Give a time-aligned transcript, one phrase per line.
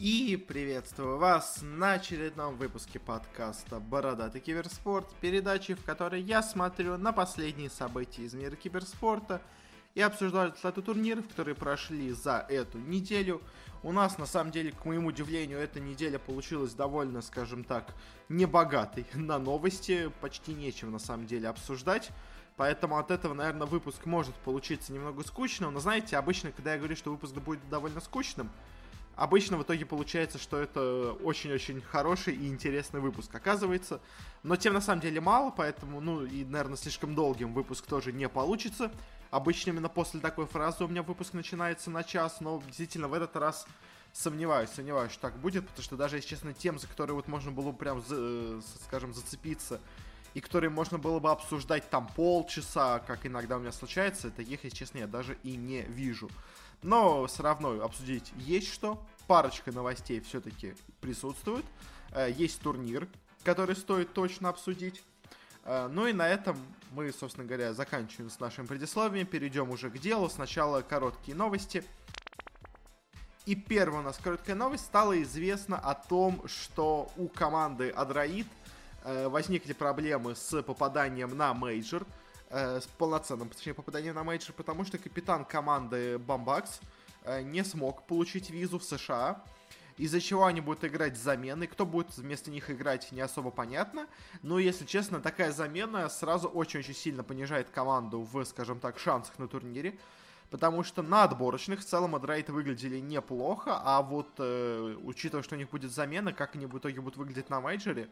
[0.00, 7.12] И приветствую вас на очередном выпуске подкаста «Бородатый киберспорт», передачи, в которой я смотрю на
[7.12, 9.42] последние события из мира киберспорта
[9.94, 13.42] и обсуждаю результаты турниров, которые прошли за эту неделю.
[13.82, 17.94] У нас, на самом деле, к моему удивлению, эта неделя получилась довольно, скажем так,
[18.30, 22.08] небогатой на новости, почти нечем на самом деле обсуждать.
[22.56, 25.74] Поэтому от этого, наверное, выпуск может получиться немного скучным.
[25.74, 28.50] Но знаете, обычно, когда я говорю, что выпуск будет довольно скучным,
[29.20, 34.00] Обычно в итоге получается, что это очень-очень хороший и интересный выпуск оказывается.
[34.42, 38.30] Но тем на самом деле мало, поэтому, ну и, наверное, слишком долгим выпуск тоже не
[38.30, 38.90] получится.
[39.30, 43.36] Обычно именно после такой фразы у меня выпуск начинается на час, но действительно в этот
[43.36, 43.66] раз
[44.14, 47.50] сомневаюсь, сомневаюсь, что так будет, потому что даже, если честно, тем, за которые вот можно
[47.50, 49.82] было бы прям, за, скажем, зацепиться,
[50.32, 54.78] и которые можно было бы обсуждать там полчаса, как иногда у меня случается, таких, если
[54.78, 56.30] честно, я даже и не вижу.
[56.82, 58.98] Но все равно обсудить есть что.
[59.30, 61.64] Парочка новостей все-таки присутствует.
[62.10, 63.06] Э, есть турнир,
[63.44, 65.04] который стоит точно обсудить.
[65.62, 66.58] Э, ну и на этом
[66.90, 69.28] мы, собственно говоря, заканчиваем с нашим предисловием.
[69.28, 70.28] Перейдем уже к делу.
[70.28, 71.84] Сначала короткие новости.
[73.46, 74.86] И первая у нас короткая новость.
[74.86, 78.48] Стало известно о том, что у команды Adroit
[79.04, 82.04] э, возникли проблемы с попаданием на мейджор
[82.52, 86.80] с полноценным, точнее, попаданием на мейджор, потому что капитан команды Бомбакс
[87.42, 89.42] не смог получить визу в США,
[89.96, 91.66] из-за чего они будут играть с заменой.
[91.66, 94.06] Кто будет вместо них играть, не особо понятно.
[94.42, 99.46] Но, если честно, такая замена сразу очень-очень сильно понижает команду в, скажем так, шансах на
[99.46, 99.98] турнире.
[100.50, 105.54] Потому что на отборочных в целом Adroit ы выглядели неплохо, а вот э, учитывая, что
[105.54, 108.08] у них будет замена, как они в итоге будут выглядеть на мейджоре,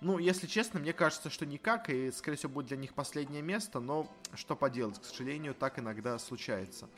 [0.00, 3.78] ну, если честно, мне кажется, что никак, и, скорее всего, будет для них последнее место,
[3.78, 6.88] но что поделать, к сожалению, так иногда случается.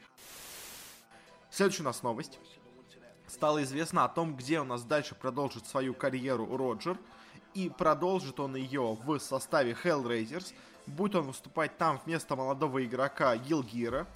[1.54, 2.40] Следующая у нас новость.
[3.28, 6.98] Стало известно о том, где у нас дальше продолжит свою карьеру Роджер,
[7.54, 10.52] и продолжит он ее в составе Hellraisers.
[10.88, 14.08] Будет он выступать там вместо молодого игрока Гилгира.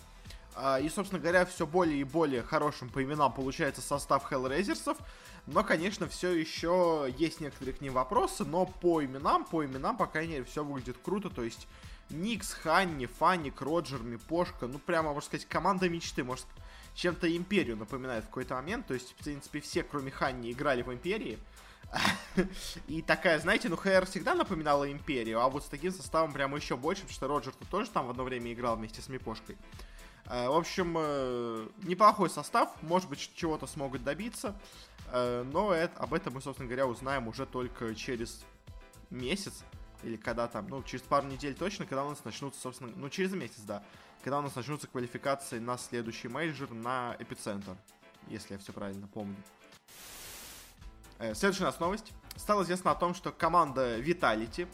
[0.56, 4.98] А, и, собственно говоря, все более и более хорошим по именам получается состав Hellraisers'ов.
[5.47, 10.09] Но, конечно, все еще есть некоторые к ним вопросы, но по именам, по именам, по
[10.09, 11.31] крайней мере, все выглядит круто.
[11.31, 11.69] То есть
[12.10, 16.25] Никс, Ханни, Фанник, Роджер, Мипошка, ну прямо, можно сказать, команда мечты.
[16.25, 16.47] Может,
[16.98, 18.86] чем-то Империю напоминает в какой-то момент.
[18.86, 21.38] То есть, в принципе, все, кроме Ханни, играли в Империи.
[22.88, 26.76] И такая, знаете, ну ХР всегда напоминала Империю, а вот с таким составом прямо еще
[26.76, 29.56] больше, потому что Роджер тут тоже там в одно время играл вместе с Мипошкой.
[30.26, 34.60] Э, в общем, э, неплохой состав, может быть, чего-то смогут добиться.
[35.12, 38.44] Э, но это, об этом мы, собственно говоря, узнаем уже только через
[39.10, 39.65] месяц.
[40.03, 43.32] Или когда там, ну, через пару недель точно, когда у нас начнутся, собственно, ну, через
[43.32, 43.84] месяц, да.
[44.23, 47.77] Когда у нас начнутся квалификации на следующий мейджор на эпицентр.
[48.29, 49.37] Если я все правильно помню.
[51.34, 52.12] Следующая у нас новость.
[52.37, 54.69] Стало известно о том, что команда Vitality,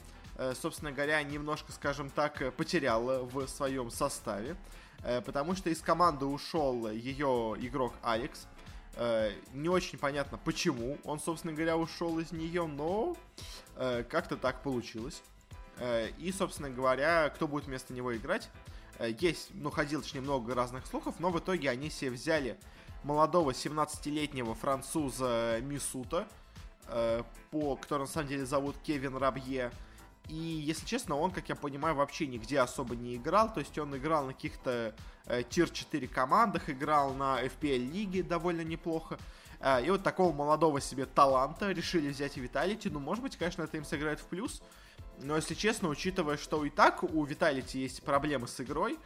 [0.54, 4.56] собственно говоря, немножко, скажем так, потеряла в своем составе.
[5.24, 8.46] Потому что из команды ушел ее игрок Алекс.
[8.96, 13.16] Э, не очень понятно, почему он, собственно говоря, ушел из нее, но
[13.76, 15.22] э, как-то так получилось.
[15.78, 18.50] Э, и, собственно говоря, кто будет вместо него играть?
[18.98, 22.58] Э, есть, ну, ходил точнее много разных слухов, но в итоге они себе взяли
[23.02, 26.26] молодого 17-летнего француза Мисута,
[26.86, 29.72] э, по, которого на самом деле зовут Кевин Рабье.
[30.28, 33.52] И, если честно, он, как я понимаю, вообще нигде особо не играл.
[33.52, 34.94] То есть он играл на каких-то
[35.26, 39.18] э, тир-4 командах, играл на FPL лиге довольно неплохо.
[39.82, 42.90] И вот такого молодого себе таланта решили взять и Виталити.
[42.90, 44.60] Ну, может быть, конечно, это им сыграет в плюс.
[45.20, 48.98] Но, если честно, учитывая, что и так у Виталити есть проблемы с игрой,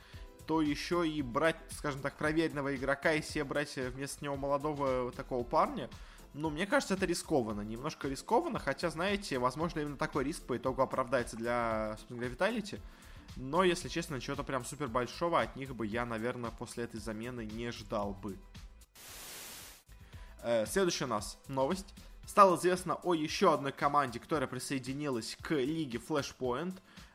[0.47, 5.45] то еще и брать, скажем так, проверенного игрока и себе брать вместо него молодого такого
[5.45, 5.89] парня–
[6.35, 10.83] ну, мне кажется, это рискованно, немножко рискованно, хотя, знаете, возможно, именно такой риск по итогу
[10.83, 12.81] оправдается для, собственно говоря, Vitality.
[13.37, 17.45] Но, если честно, чего-то прям супер большого от них бы я, наверное, после этой замены
[17.47, 18.37] не ждал бы.
[20.43, 21.95] Э, следующая у нас новость.
[22.29, 26.75] Стало известно о еще одной команде, которая присоединилась к лиге Flashpoint.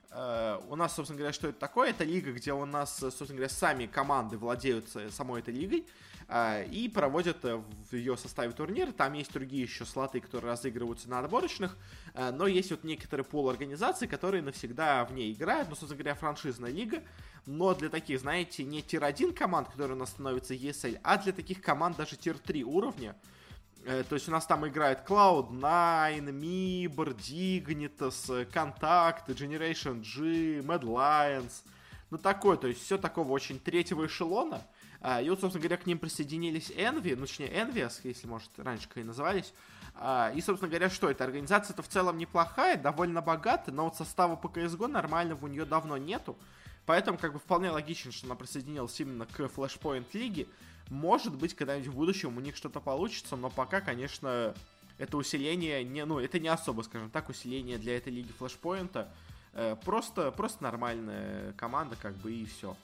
[0.09, 1.91] Э, у нас, собственно говоря, что это такое?
[1.91, 5.85] Это лига, где у нас, собственно говоря, сами команды владеют самой этой лигой.
[6.27, 7.61] А, и проводят э,
[7.91, 8.91] в ее составе турнир.
[8.91, 11.77] Там есть другие еще слоты, которые разыгрываются на отборочных,
[12.15, 16.15] э, но есть вот некоторые пол организации, которые навсегда в ней играют, ну, собственно говоря,
[16.15, 17.03] франшизная лига,
[17.45, 21.61] но для таких, знаете, не tier-1 команд, которые у нас становятся ESL, а для таких
[21.61, 23.42] команд даже tier-3 уровня, э,
[23.85, 31.63] то есть у нас там играет Cloud9, Mibr, Dignitas, Contact, Generation G, Mad Lions.
[32.09, 34.61] Ну такое, то есть все такого очень третьего эшелона.
[35.01, 38.87] А, и вот, собственно говоря, к ним присоединились Envy, ну, точнее, Envious, если, может, раньше
[38.87, 39.53] как и назывались.
[39.95, 41.25] А, и, собственно говоря, что это?
[41.25, 45.97] Организация-то в целом неплохая, довольно богатая, но вот состава по CSGO нормального у нее давно
[45.97, 46.37] нету.
[46.85, 50.47] Поэтому, как бы, вполне логично, что она присоединилась именно к Flashpoint лиге.
[50.89, 54.53] Может быть, когда-нибудь в будущем у них что-то получится, но пока, конечно,
[54.97, 59.11] это усиление не, ну, это не особо, скажем так, усиление для этой лиги флешпоинта.
[59.53, 62.75] Э, просто, просто нормальная команда, как бы, и все.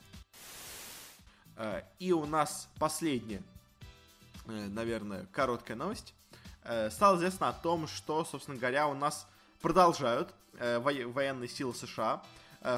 [1.56, 3.42] Э, и у нас последняя,
[4.46, 6.14] э, наверное, короткая новость.
[6.92, 9.26] Стало известно о том, что, собственно говоря, у нас
[9.62, 12.22] продолжают военные силы США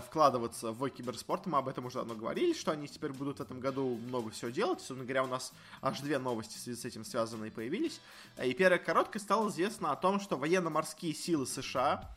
[0.05, 1.47] вкладываться в киберспорт.
[1.47, 4.51] Мы об этом уже давно говорили, что они теперь будут в этом году много всего
[4.51, 4.79] делать.
[4.79, 7.99] Собственно говоря, у нас аж две новости в связи с этим связанные появились.
[8.43, 12.09] И первая короткая стало известно о том, что военно-морские силы США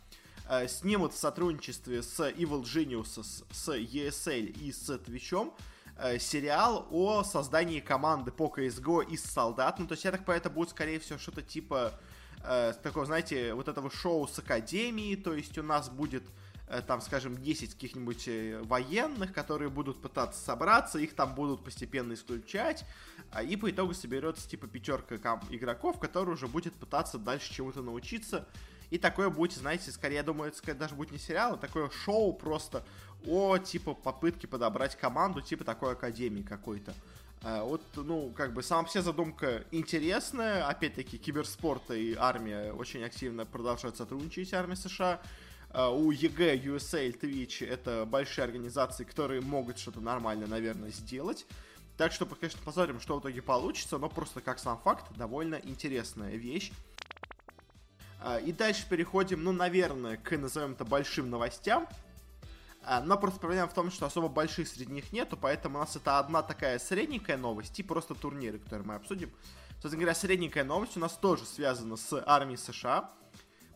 [0.69, 5.53] снимут в сотрудничестве с Evil Genius, с ESL и с Twitch
[5.97, 9.79] э, сериал о создании команды по CSGO из солдат.
[9.79, 11.99] Ну, то есть, я так понимаю, это будет, скорее всего, что-то типа
[12.45, 15.17] э, такого, знаете, вот этого шоу с Академией.
[15.17, 16.44] То есть, у нас будет э,
[16.87, 22.85] там, скажем, 10 каких-нибудь э, военных, которые будут пытаться собраться, их там будут постепенно исключать,
[23.31, 28.49] а, и по итогу соберется типа пятерка игроков, которые уже будет пытаться дальше чему-то научиться.
[28.91, 32.33] И такое будет, знаете, скорее, я думаю, это даже будет не сериал, а такое шоу
[32.33, 32.85] просто
[33.27, 36.95] о, типа, попытке подобрать команду, типа такой академии какой-то.
[37.43, 40.67] А, вот, ну, как бы, сама вся задумка интересная.
[40.67, 45.21] Опять-таки, киберспорт и армия очень активно продолжают сотрудничать, армия США.
[45.77, 51.47] А, у ЕГЭ, USAID, Twitch это большие организации, которые могут что-то нормально, наверное, сделать.
[51.97, 56.37] Так что, конечно, посмотрим, что в итоге получится, но просто как сам факт, довольно интересная
[56.37, 56.71] вещь.
[58.21, 61.89] А, и дальше переходим, ну, наверное, к, назовем это, большим новостям.
[62.85, 65.97] А, но просто проблема в том, что особо больших среди них нету, поэтому у нас
[65.97, 69.33] это одна такая средненькая новость и просто турниры, которые мы обсудим.
[69.83, 73.11] Собственно говоря, средненькая новость у нас тоже связана с армией США,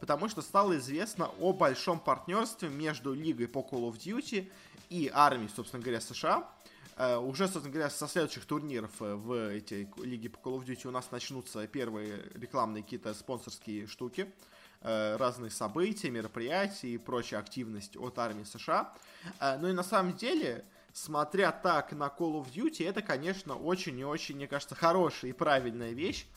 [0.01, 4.51] потому что стало известно о большом партнерстве между Лигой по Call of Duty
[4.91, 6.49] и армией, собственно говоря, США.
[6.97, 10.89] Uh, уже, собственно говоря, со следующих турниров uh, в этой лиге по Call of Duty
[10.89, 14.33] у нас начнутся первые рекламные какие-то спонсорские штуки.
[14.81, 18.95] Э, разные события, мероприятия и прочая активность от армии США.
[19.41, 23.99] Э, ну и на самом деле, смотря так на Call of Duty, это, конечно, очень
[23.99, 26.29] и очень, мне кажется, хорошая и правильная вещь.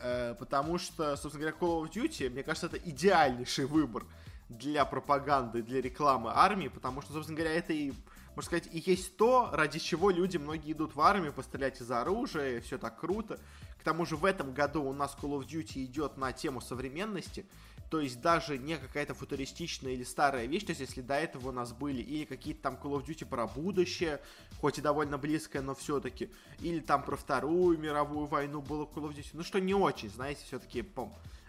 [0.00, 4.04] Э, потому что, собственно говоря, Call of Duty, мне кажется, это идеальнейший выбор
[4.48, 7.92] для пропаганды, для рекламы армии, потому что, собственно говоря, это и,
[8.34, 12.60] можно сказать, и есть то, ради чего люди многие идут в армию, пострелять из оружия,
[12.60, 13.40] все так круто.
[13.80, 17.46] К тому же в этом году у нас Call of Duty идет на тему современности,
[17.90, 21.52] то есть даже не какая-то футуристичная или старая вещь, то есть если до этого у
[21.52, 24.20] нас были или какие-то там Call of Duty про будущее,
[24.60, 26.30] хоть и довольно близкое, но все-таки,
[26.60, 30.44] или там про Вторую мировую войну было Call of Duty, ну что не очень, знаете,
[30.44, 30.84] все-таки,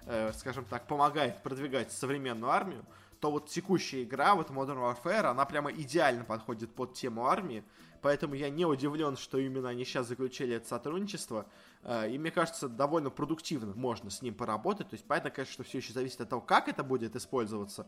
[0.05, 2.85] э, скажем так, помогает продвигать современную армию,
[3.19, 7.63] то вот текущая игра, вот Modern Warfare, она прямо идеально подходит под тему армии,
[8.01, 11.47] поэтому я не удивлен, что именно они сейчас заключили это сотрудничество,
[11.87, 14.89] Э, и мне кажется, довольно продуктивно можно с ним поработать.
[14.89, 17.87] То есть, понятно, конечно, что все еще зависит от того, как это будет использоваться.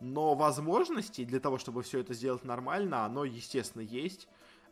[0.00, 4.28] Но возможности для того, чтобы все это сделать нормально, оно, естественно, есть.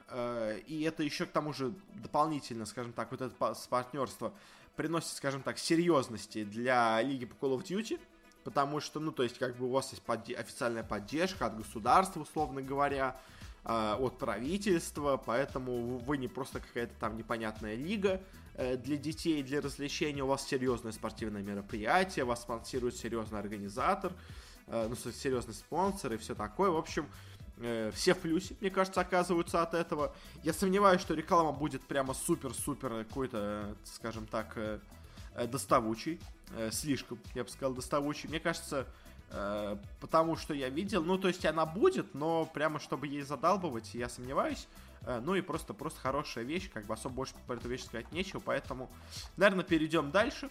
[0.09, 3.35] Э, и это еще к тому же дополнительно, скажем так, вот это
[3.71, 4.35] партнерство
[4.77, 8.01] приносит, скажем так, серьезности для Лиги по Call of Duty.
[8.45, 12.21] Потому что, ну, то есть, как бы у вас есть подде- официальная поддержка от государства,
[12.21, 13.17] условно говоря,
[13.65, 18.21] э, от правительства, поэтому вы не просто какая-то там непонятная лига,
[18.57, 24.13] Э, для детей, для развлечения, у вас серьезное спортивное мероприятие, вас спонсирует серьезный организатор,
[24.69, 26.71] э, ну, серьезный спонсор и все такое.
[26.71, 27.09] В общем,
[27.59, 30.15] э, все в плюсе, мне кажется, оказываются от этого.
[30.45, 34.57] Я сомневаюсь, что реклама будет прямо супер-супер какой-то, скажем так,
[35.51, 36.21] доставучий.
[36.71, 38.29] Слишком, я бы сказал, доставучий.
[38.29, 38.87] Мне кажется,
[40.01, 44.09] потому что я видел, ну, то есть она будет, но прямо чтобы ей задалбывать, я
[44.09, 44.69] сомневаюсь.
[45.07, 48.11] Э, ну и просто, просто хорошая вещь, как бы особо больше про эту вещь сказать
[48.13, 48.91] нечего, поэтому,
[49.37, 50.51] наверное, перейдем дальше.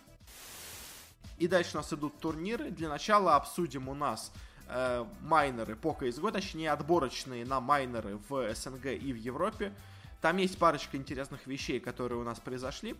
[1.37, 2.69] И дальше у нас идут турниры.
[2.69, 4.31] Для начала обсудим у нас
[4.67, 9.73] э, майнеры по CSGO, точнее отборочные на майнеры в СНГ и в Европе.
[10.21, 12.91] Там есть парочка интересных вещей, которые у нас произошли.
[12.91, 12.95] Э,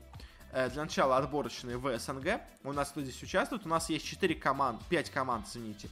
[0.54, 2.40] для начала отборочные в СНГ.
[2.64, 3.66] У нас кто здесь участвует?
[3.66, 5.90] У нас есть 4 команд, 5 команд, извините,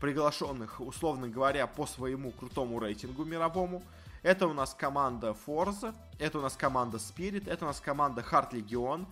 [0.00, 3.82] приглашенных, условно говоря, по своему крутому рейтингу мировому.
[4.22, 8.50] Это у нас команда Forza, это у нас команда Spirit, это у нас команда Heart
[8.52, 9.06] Legion,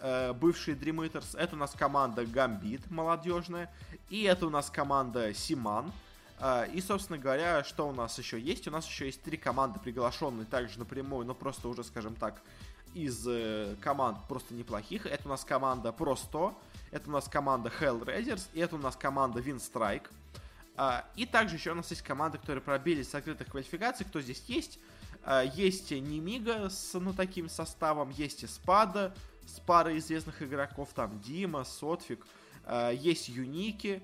[0.00, 3.70] э, бывший Dream Eaters, это у нас команда Gambit, молодежная,
[4.08, 5.92] и это у нас команда Симан,
[6.40, 8.66] А, и, собственно говоря, что у нас еще есть?
[8.66, 12.42] У нас еще есть три команды, приглашенные также напрямую, но просто уже, скажем так,
[12.94, 15.06] из э, команд просто неплохих.
[15.06, 16.58] Это у нас команда 100,
[16.90, 20.06] это у нас команда Hellraisers, и это у нас команда Winstrike.
[20.76, 24.06] А, и также еще у нас есть команды, которые пробились с открытых квалификаций.
[24.06, 24.78] Кто здесь есть?
[25.22, 29.14] А, есть Немига с ну, таким составом, есть Спада
[29.46, 32.26] с парой известных игроков, там Дима, Сотфик,
[32.64, 34.02] а, есть Юники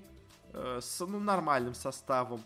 [0.53, 2.43] э, с ну, нормальным составом,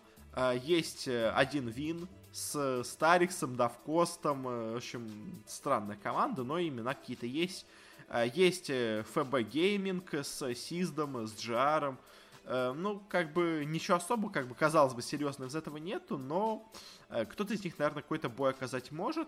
[0.63, 5.10] есть э, один Вин с Стариксом, Давкостом, э, в общем,
[5.48, 7.65] странная команда, но имена какие-то есть.
[8.36, 11.98] Есть ФБ Гейминг с Сиздом, с Джаром,
[12.48, 16.72] Э, ну, как бы ничего особо, как бы казалось бы, серьезного из этого нету, но
[17.10, 19.27] э, кто-то из них, наверное, какой-то бой оказать может.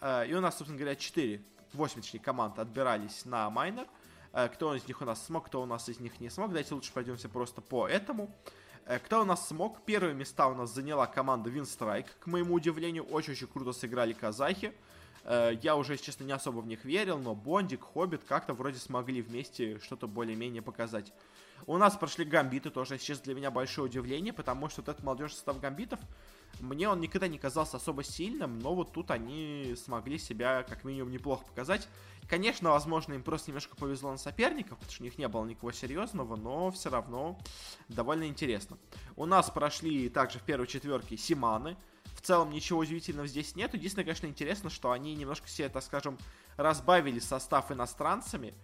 [0.00, 3.86] Э, и у нас, собственно говоря, 4, 8, точнее, команд отбирались на майнер.
[4.54, 6.48] Кто из них у нас смог, кто у нас из них не смог.
[6.48, 8.34] Давайте лучше пройдемся просто по этому.
[9.04, 9.84] Кто у нас смог?
[9.84, 12.08] Первые места у нас заняла команда Winstrike.
[12.18, 14.72] К моему удивлению, очень-очень круто сыграли казахи.
[15.24, 19.22] Я уже, если честно, не особо в них верил, но Бондик, Хоббит как-то вроде смогли
[19.22, 21.12] вместе что-то более-менее показать.
[21.68, 25.36] У нас прошли гамбиты, тоже сейчас для меня большое удивление, потому что вот этот молодежный
[25.36, 26.00] состав гамбитов,
[26.58, 31.12] мне он никогда не казался особо сильным, но вот тут они смогли себя как минимум
[31.12, 31.88] неплохо показать.
[32.28, 35.72] Конечно, возможно, им просто немножко повезло на соперников, потому что у них не было никого
[35.72, 37.38] серьезного, но все равно
[37.88, 38.78] довольно интересно.
[39.16, 41.76] У нас прошли также в первой четверке Симаны.
[42.14, 43.74] В целом ничего удивительного здесь нет.
[43.74, 46.18] Единственное, конечно, интересно, что они немножко себе, так скажем,
[46.56, 48.54] разбавили состав иностранцами.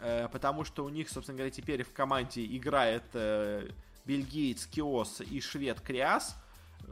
[0.00, 3.70] Э, потому что у них, собственно говоря, теперь в команде играет э,
[4.04, 6.36] бельгиец Киос и швед Криас,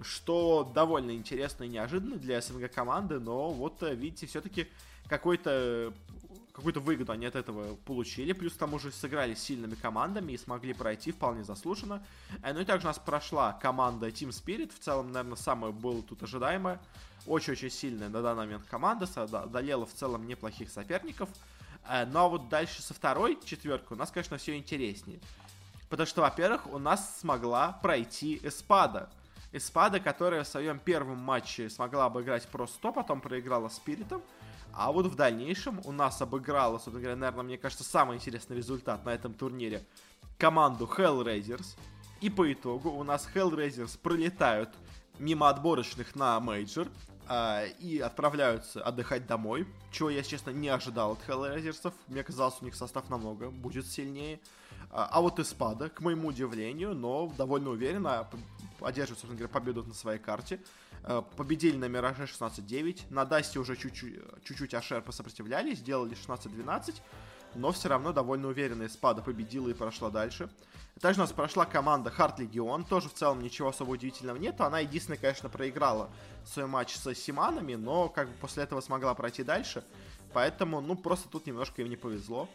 [0.03, 4.69] что довольно интересно и неожиданно для СНГ команды, но вот, э, видите, все-таки
[5.09, 5.93] какой-то
[6.53, 10.37] какую-то выгоду они от этого получили, плюс к тому же сыграли с сильными командами и
[10.37, 12.05] смогли пройти вполне заслуженно.
[12.43, 16.25] Ну и также у нас прошла команда Team Spirit, в целом, наверное, самое было тут
[16.25, 16.81] ожидаемое.
[17.27, 21.29] Очень-очень сильная на данный момент команда, одолела в целом неплохих соперников.
[21.88, 25.21] Э, но ну, а вот дальше со второй четверкой у нас, конечно, все интереснее.
[25.88, 29.09] Потому что, во-первых, у нас смогла пройти Эспада.
[29.53, 34.23] Эспада, которая в своем первом матче смогла обыграть просто, потом проиграла Спиритом.
[34.73, 39.05] А вот в дальнейшем у нас обыграла, собственно говоря, наверное, мне кажется, самый интересный результат
[39.05, 39.85] на этом турнире
[40.39, 41.77] команду Hellraisers.
[42.21, 44.71] И по итогу у нас Hellraisers пролетают
[45.19, 46.89] мимо отборочных на мейджор
[47.27, 51.93] а, и отправляются отдыхать домой, чего я, честно, не ожидал от Hellraisers'ов.
[52.07, 54.41] Мне казалось, у них состав намного будет сильнее.
[54.91, 58.29] А, а вот Espada, к моему удивлению, но довольно уверенно
[58.81, 60.61] одерживает, собственно говоря, победу на своей карте.
[61.05, 63.02] А, победили на Мираже 16-9.
[63.11, 66.95] На Дасте уже чуть-чуть Ашер посопротивлялись, сделали 16-12
[67.55, 70.50] но все равно довольно уверенно Испада победила и прошла дальше.
[71.00, 74.64] Также у нас прошла команда Харт Легион, тоже в целом ничего особо удивительного нету.
[74.64, 76.11] Она единственная, конечно, проиграла
[76.45, 79.85] свой матч с Симанами, но как бы после этого смогла пройти дальше.
[80.33, 82.49] Поэтому, ну, просто тут немножко им не повезло.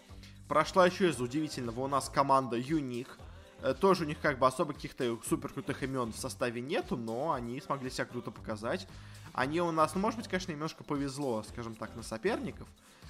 [0.48, 3.18] Прошла еще из удивительного у нас команда Юник.
[3.64, 7.32] Э, тоже у них как бы особо каких-то супер крутых имен в составе нету, но
[7.32, 8.88] они смогли себя круто показать.
[9.32, 12.68] Они у нас, ну, может быть, конечно, немножко повезло, скажем так, на соперников.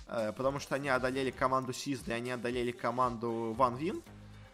[0.08, 4.04] Э, потому что они одолели команду Сизда и они одолели команду Ван Вин,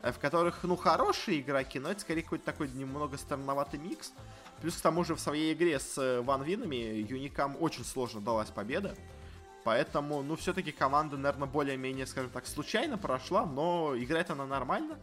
[0.01, 4.13] э, в которых, ну, хорошие игроки, но это скорее какой-то такой немного странноватый микс.
[4.61, 8.95] Плюс к тому же в своей игре с Ван Винами Юникам очень сложно далась победа.
[9.63, 14.97] Поэтому, ну, все-таки команда, наверное, более-менее, скажем так, случайно прошла, но играет она нормально.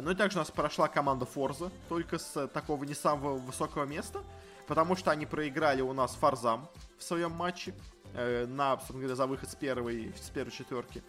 [0.00, 4.22] Ну и также у нас прошла команда Форза, только с такого не самого высокого места,
[4.66, 7.74] потому что они проиграли у нас Фарзам в своем матче
[8.14, 11.02] э, на, говоря, за выход с первой, с первой четверки.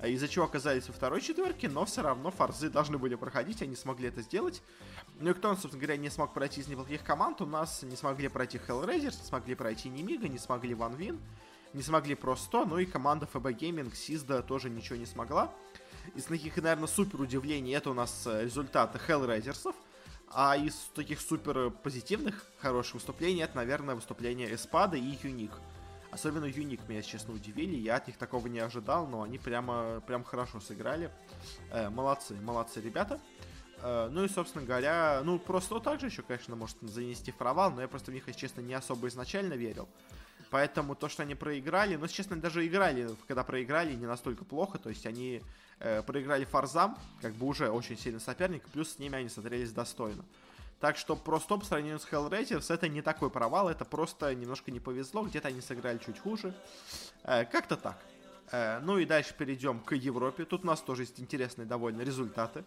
[0.00, 3.76] Э, из-за чего оказались во второй четверке, но все равно фарзы должны были проходить, они
[3.76, 4.62] смогли это сделать.
[5.20, 8.28] Ну и кто, собственно говоря, не смог пройти из неплохих команд, у нас не смогли
[8.28, 11.20] пройти Hellraisers, не смогли пройти Немига, не смогли Ван Вин,
[11.74, 15.52] не смогли просто, ну и команда FB Gaming, Сизда тоже ничего не смогла.
[16.14, 19.74] Из таких, наверное, супер удивлений это у нас э, результаты Hellraisers'ов,
[20.30, 25.52] а из таких супер позитивных, хороших выступлений, это, наверное, выступление Эспада и Юник.
[26.10, 27.74] Особенно Юник меня, честно, удивили.
[27.74, 31.10] Я от них такого не ожидал, но они прямо, прям хорошо сыграли.
[31.72, 33.20] Э, молодцы, молодцы ребята.
[33.78, 37.36] Э, ну и, собственно говоря, ну просто вот так же еще, конечно, может занести в
[37.36, 39.88] провал, но я просто в них, если честно, не особо изначально верил.
[40.54, 44.78] Поэтому то, что они проиграли, ну, честно, даже играли, когда проиграли, не настолько плохо.
[44.78, 45.42] То есть они
[45.80, 50.24] э, проиграли Фарзам, как бы уже очень сильный соперник, плюс с ними они смотрелись достойно.
[50.78, 54.78] Так что просто по сравнению с Hellraisers это не такой провал, это просто немножко не
[54.78, 56.54] повезло, где-то они сыграли чуть хуже.
[57.24, 57.98] Э, как-то так.
[58.52, 60.44] Э, ну и дальше перейдем к Европе.
[60.44, 62.64] Тут у нас тоже есть интересные довольно результаты.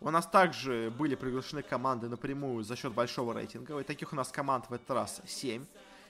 [0.00, 3.78] У нас также были приглашены команды напрямую за счет большого рейтинга.
[3.78, 5.66] И таких у нас команд в этот раз 7.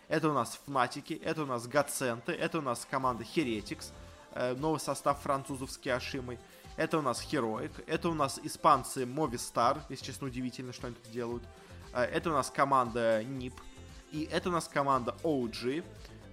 [0.08, 3.92] Это у нас Фнатики, это у нас Гаценты, это у нас команда Heretics,
[4.32, 6.38] э, новый состав французов с Киашимой.
[6.76, 11.10] Это у нас Heroic, это у нас испанцы Movistar, если честно удивительно, что они тут
[11.10, 11.42] делают.
[11.92, 13.54] Э, это у нас команда NIP,
[14.12, 15.84] и это у нас команда OG.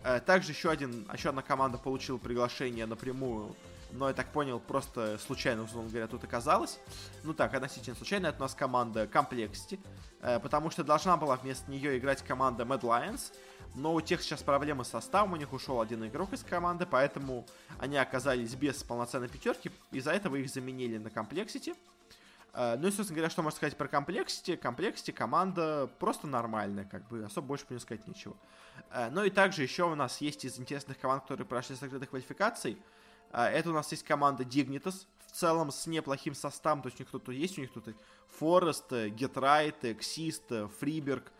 [0.03, 3.55] Э, также еще, один, еще одна команда получила приглашение напрямую
[3.95, 6.79] но я так понял, просто случайно, условно говоря, тут оказалось.
[7.23, 9.79] Ну так, относительно случайно, это у нас команда Complexity,
[10.39, 13.31] потому что должна была вместо нее играть команда Mad Lions,
[13.75, 17.45] но у тех сейчас проблемы с составом, у них ушел один игрок из команды, поэтому
[17.79, 21.75] они оказались без полноценной пятерки, из-за этого их заменили на Complexity.
[22.53, 24.59] Uh, ну и, собственно говоря, что можно сказать про Complexity?
[24.59, 28.35] Complexity команда просто нормальная, как бы, особо больше ней сказать нечего.
[28.91, 32.77] Uh, ну и также еще у нас есть из интересных команд, которые прошли закрытых квалификаций,
[33.31, 37.01] а, это у нас есть команда Dignitas, в целом с неплохим составом, то есть у
[37.01, 37.87] них кто-то есть, у них тут
[38.37, 40.43] Форест, Гетрайт, Эксист,
[40.79, 41.31] Фриберг,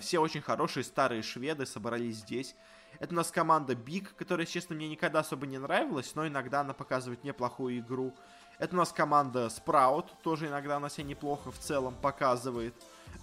[0.00, 2.54] все очень хорошие старые шведы собрались здесь.
[2.98, 6.72] Это у нас команда Big, которая, честно, мне никогда особо не нравилась, но иногда она
[6.72, 8.14] показывает неплохую игру.
[8.58, 12.74] Это у нас команда Sprout, тоже иногда она себя неплохо в целом показывает.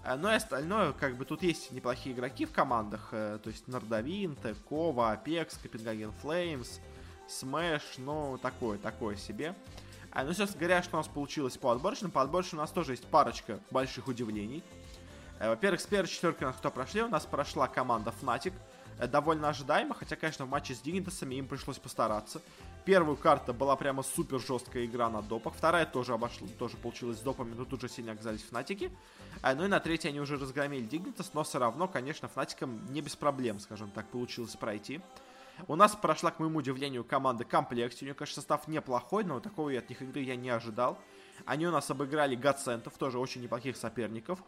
[0.04, 3.68] А, ну и остальное, как бы тут есть неплохие игроки в командах, э, то есть
[3.68, 4.38] Нордовин,
[4.68, 6.80] Кова, Apex, Copenhagen Flames,
[7.28, 9.56] Smash, ну, такое, такое себе.
[10.12, 12.12] А, ну, собственно говоря, что у нас получилось по отборочным?
[12.12, 14.63] По отборочным у нас тоже есть парочка больших удивлений.
[15.39, 17.01] Э, во-первых, с первой четверки у нас кто прошли?
[17.01, 18.53] У нас прошла команда Fnatic.
[19.00, 22.41] Э, довольно ожидаемо, хотя, конечно, в матче с Дигнитасами им пришлось постараться.
[22.86, 25.53] Первую карту была прямо супер жесткая игра на допах.
[25.55, 28.91] Вторая тоже обошла, тоже получилась с допами, но тут же сильно оказались Фнатики.
[29.41, 33.01] А, ну и на третьей они уже разгромили Дигнитас, но все равно, конечно, Фнатикам не
[33.01, 35.01] без проблем, скажем так, получилось пройти.
[35.67, 38.01] У нас прошла, к моему удивлению, команда Комплекс.
[38.01, 40.98] У нее, конечно, состав неплохой, но такого от них игры я не ожидал.
[41.46, 44.39] Они у нас обыграли Гацентов, тоже очень неплохих соперников.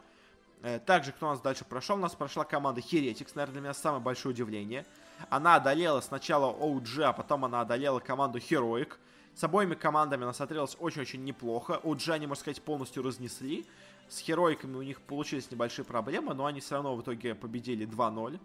[0.63, 1.97] Э, также, кто у нас дальше прошел?
[1.97, 4.85] У нас прошла команда Heretics, наверное, для меня самое большое удивление.
[5.29, 8.93] Она одолела сначала OG, а потом она одолела команду Heroic.
[9.33, 11.79] С обоими командами она смотрелась очень-очень неплохо.
[11.83, 13.65] OG они, можно сказать, полностью разнесли.
[14.07, 18.39] С Херойками у них получились небольшие проблемы, но они все равно в итоге победили 2-0.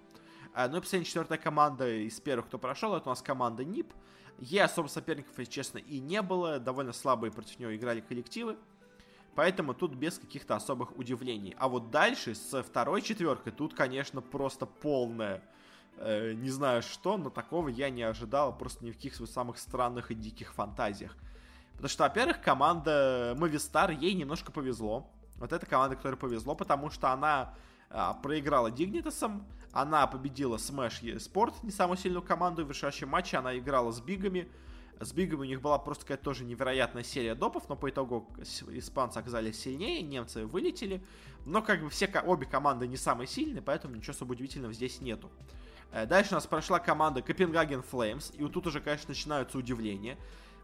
[0.55, 3.93] А, ну и последняя четвертая команда из первых, кто прошел, это у нас команда НИП.
[4.39, 6.59] Ей особо соперников, если честно, и не было.
[6.61, 8.57] Довольно слабые против нее играли коллективы.
[9.37, 11.55] Поэтому тут без каких-то особых удивлений.
[11.59, 15.43] А вот дальше, с второй четверкой, тут, конечно, просто полное.
[15.99, 20.11] Э, не знаю что, но такого я не ожидал просто ни в каких самых странных
[20.11, 21.15] и диких фантазиях.
[21.73, 25.07] Потому что, во-первых, команда Movistar, ей немножко повезло.
[25.37, 27.55] Вот эта команда, которой повезло, потому что она
[27.91, 33.59] а, проиграла Дигнитасом, она победила Smash Sport, не самую сильную команду, в решающем матче она
[33.59, 34.49] играла с Бигами,
[35.01, 38.29] с Бигами у них была просто какая-то тоже невероятная серия допов, но по итогу
[38.69, 41.03] испанцы оказались сильнее, немцы вылетели.
[41.45, 45.31] Но как бы все обе команды не самые сильные, поэтому ничего особо удивительного здесь нету.
[45.93, 50.17] Э, дальше у нас прошла команда Copenhagen Flames, и вот тут уже, конечно, начинаются удивления,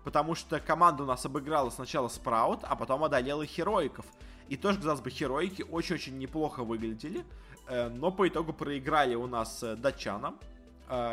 [0.04, 4.06] потому что команда у нас обыграла сначала Спраут, а потом одолела Хероиков.
[4.48, 7.24] И тоже, казалось бы, Херойки очень-очень неплохо выглядели,
[7.68, 10.38] э, но по итогу проиграли у нас э, датчанам,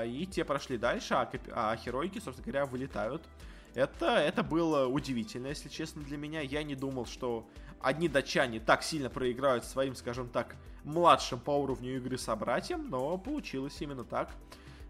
[0.06, 3.24] и те прошли дальше, а, а Херойки, собственно говоря, вылетают.
[3.76, 6.42] Это, это было удивительно, если честно, для меня.
[6.42, 7.48] Я не думал, что
[7.80, 13.78] одни датчане так сильно проиграют своим, скажем так, младшим по уровню игры собратьям, но получилось
[13.80, 14.32] именно так.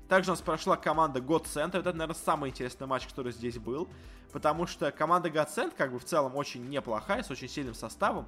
[0.08, 1.80] Также у нас прошла команда GODSENT.
[1.80, 3.88] Это, наверное, самый интересный матч, который здесь был.
[4.32, 8.28] Потому что команда GODSENT, как бы в целом очень неплохая, с очень сильным составом.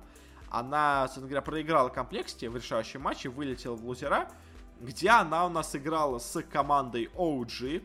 [0.51, 4.29] Она, собственно говоря, проиграла Complexity в решающем матче, вылетела в лузера,
[4.81, 7.83] где она у нас играла с командой OG.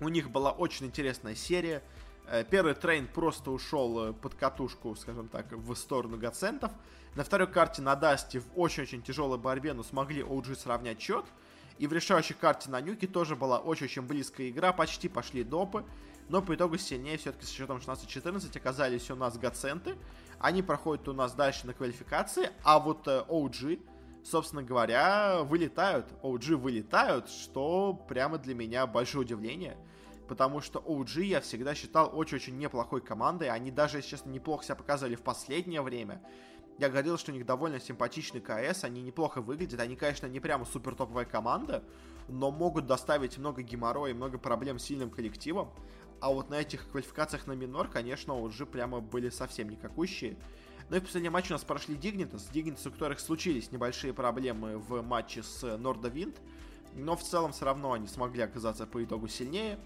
[0.00, 1.82] У них была очень интересная серия.
[2.26, 6.72] Э, первый Train просто ушел э, под катушку, скажем так, в сторону GODSENT ов.
[7.14, 11.24] На второй карте на Дасте в очень-очень тяжелой борьбе, но смогли OG сравнять счет.
[11.78, 15.84] И в решающей карте на Нюке тоже была очень-очень близкая игра, почти пошли допы.
[16.28, 19.96] Но по итогу сильнее все-таки с счетом 16-14 оказались у нас Гаценты.
[20.40, 23.80] Они проходят у нас дальше на квалификации, а вот э, OG,
[24.24, 26.06] собственно говоря, вылетают.
[26.22, 29.76] OG вылетают, что прямо для меня большое удивление.
[30.28, 33.50] Потому что OG я всегда считал очень-очень неплохой командой.
[33.50, 36.22] Они даже, если честно, неплохо себя показывали в последнее время.
[36.78, 39.80] Я говорил, что у них довольно симпатичный КС, они неплохо выглядят.
[39.80, 41.84] Они, конечно, не прямо супер топовая команда,
[42.28, 45.70] но могут доставить много геморроя и много проблем сильным коллективом.
[46.20, 50.36] А вот на этих квалификациях на минор, конечно, уже прямо были совсем никакущие.
[50.92, 52.50] Ну и в последнем матче у нас прошли Дигнитас.
[52.52, 56.36] Дигнитас, у которых случились небольшие проблемы в матче с Норда Винд.
[56.92, 59.78] Но в целом все равно они смогли оказаться по итогу сильнее.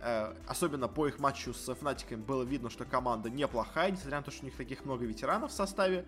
[0.00, 4.30] Э, особенно по их матчу с Фнатиками было видно, что команда неплохая, несмотря на то,
[4.30, 6.06] что у них таких много ветеранов в составе.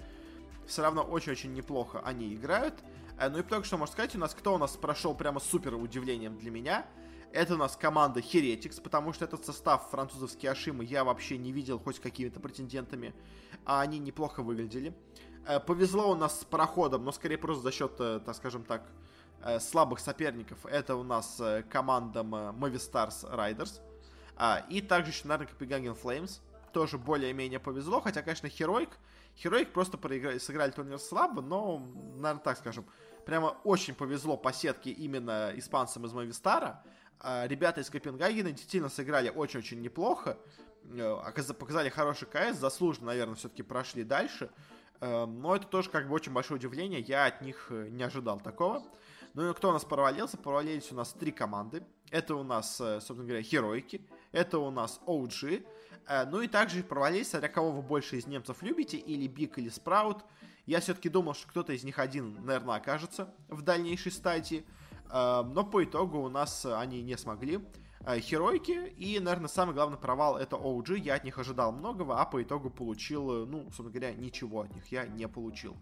[0.69, 2.75] Все равно очень-очень неплохо они играют.
[3.19, 5.75] Э, ну и только что можно сказать, у нас кто у нас прошел прямо супер
[5.75, 6.87] удивлением для меня.
[7.35, 11.81] Это у нас команда Heretics, потому что этот состав французовские Ашимы я вообще не видел
[11.81, 13.13] хоть какими-то претендентами,
[13.65, 14.95] а они неплохо выглядели.
[15.47, 18.83] Э, повезло у нас с проходом, но скорее просто за счет, э, так скажем так,
[19.61, 20.65] слабых соперников.
[20.65, 23.83] Это у нас команда Movistars Riders.
[24.37, 26.41] А, и также еще, наверное, Copenhagen Flames.
[26.73, 28.89] Тоже более-менее повезло, хотя, конечно, Heroic
[29.43, 31.79] Heroic просто проиграли, сыграли турнир слабо, но,
[32.17, 32.87] наверное, так скажем,
[33.27, 36.83] прямо очень повезло по сетке именно испанцам из Мовистара.
[37.21, 40.74] А, ребята из Копенгагена действительно сыграли очень-очень неплохо, э,
[41.55, 44.51] показали хороший КС, заслуженно, наверное, все-таки прошли дальше.
[45.01, 48.41] Э, но это тоже как бы очень большое удивление, я от них э, не ожидал
[48.41, 48.83] такого.
[49.35, 50.37] Ну и кто у нас провалился?
[50.37, 51.83] Провалились у нас три команды.
[52.11, 55.65] Это у нас, собственно говоря, Херойки, это у нас OG,
[56.07, 59.69] Э, ну и также провалились, смотря кого вы больше из немцев любите, или Биг, или
[59.69, 60.25] Спраут.
[60.67, 64.65] Я все-таки думал, что кто-то из них один, наверное, окажется в дальнейшей стадии.
[65.11, 67.61] Э, но по итогу у нас они не смогли.
[68.07, 70.99] Э, Херойки и, наверное, самый главный провал это OG.
[70.99, 74.87] Я от них ожидал многого, а по итогу получил, ну, собственно говоря, ничего от них
[74.93, 75.77] я не получил.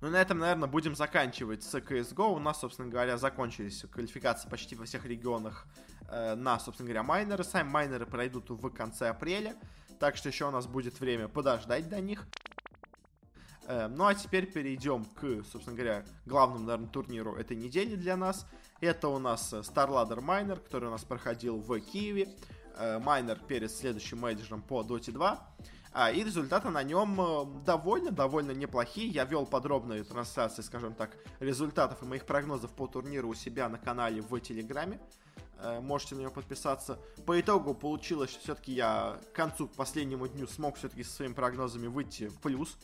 [0.00, 2.34] Ну, на этом, наверное, будем заканчивать с CSGO.
[2.34, 5.66] У нас, собственно говоря, закончились квалификации почти во всех регионах
[6.08, 7.44] э, на, собственно говоря, майнеры.
[7.44, 9.54] Сами майнеры пройдут в конце апреля,
[10.00, 12.26] так что еще у нас будет время подождать до них.
[13.68, 18.44] Э, ну, а теперь перейдем к, собственно говоря, главному, наверное, турниру этой недели для нас.
[18.82, 22.28] Это у нас StarLadder Miner, который у нас проходил в Киеве.
[22.76, 25.54] Э, майнер перед следующим мейджером по Dota 2.
[25.92, 29.06] А, и результаты на нем довольно-довольно э, неплохие.
[29.06, 33.78] Я вел подробные трансляции, скажем так, результатов и моих прогнозов по турниру у себя на
[33.78, 34.98] канале в Телеграме.
[35.58, 36.98] Э, можете на него подписаться.
[37.24, 41.34] По итогу получилось, что все-таки я к концу, к последнему дню смог все-таки со своими
[41.34, 42.76] прогнозами выйти в плюс.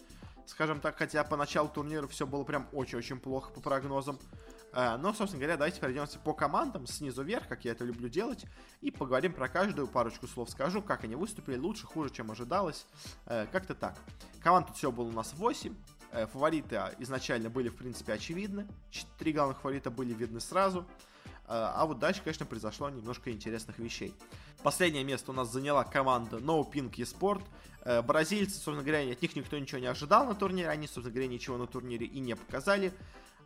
[0.46, 4.16] Скажем так, хотя по началу турнира все было прям очень-очень плохо по прогнозам.
[4.78, 8.44] Э, но, собственно говоря, давайте пройдемся по командам снизу вверх, как я это люблю делать,
[8.80, 12.86] и поговорим про каждую, парочку слов скажу, как они выступили, лучше, хуже, чем ожидалось.
[13.26, 13.96] Э, как-то так.
[14.40, 15.74] Команд тут всего было у нас 8.
[16.12, 18.68] Э, фавориты изначально были, в принципе, очевидны.
[19.18, 20.86] Три главных фаворита были видны сразу.
[21.50, 24.14] А вот дальше, конечно, произошло немножко интересных вещей.
[24.62, 27.42] Последнее место у нас заняла команда No Pink eSport.
[28.02, 30.68] Бразильцы, собственно говоря, от них никто ничего не ожидал на турнире.
[30.68, 32.92] Они, собственно говоря, ничего на турнире и не показали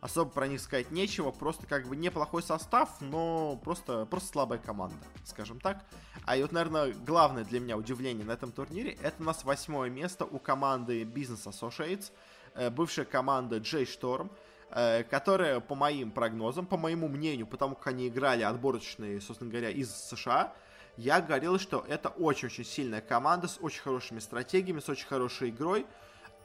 [0.03, 4.97] особо про них сказать нечего, просто как бы неплохой состав, но просто, просто слабая команда,
[5.23, 5.85] скажем так.
[6.25, 9.89] А и вот, наверное, главное для меня удивление на этом турнире, это у нас восьмое
[9.89, 12.11] место у команды Business Associates,
[12.53, 14.29] э, бывшая команда J Storm,
[14.71, 19.69] э, которая, по моим прогнозам, по моему мнению, потому как они играли отборочные, собственно говоря,
[19.69, 20.53] из США,
[20.97, 25.85] я говорил, что это очень-очень сильная команда с очень хорошими стратегиями, с очень хорошей игрой,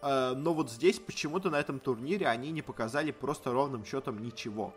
[0.02, 4.72] но вот здесь почему-то на этом турнире они не показали просто ровным счетом ничего.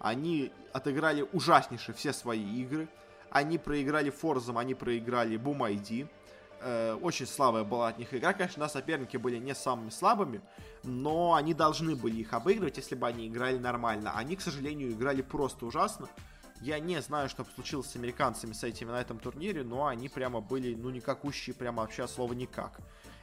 [0.00, 2.88] Они отыграли ужаснейшие все свои игры.
[3.30, 6.08] Они проиграли Форзом, они проиграли ID.
[6.60, 8.32] Э, очень слабая была от них игра.
[8.32, 10.40] Конечно, на соперники были не самыми слабыми,
[10.82, 14.12] но они должны были их обыгрывать, если бы они играли нормально.
[14.14, 16.08] Они, к сожалению, играли просто ужасно.
[16.60, 20.40] Я не знаю, что случилось с американцами с этими на этом турнире, но они прямо
[20.40, 22.78] были, ну, никакущие, прямо вообще слова никак.